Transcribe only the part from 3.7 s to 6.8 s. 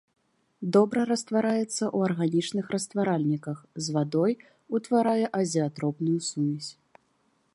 з вадой утварае азеатропную сумесь.